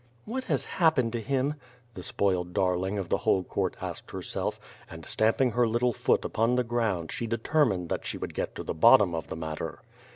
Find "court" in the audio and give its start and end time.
3.43-3.75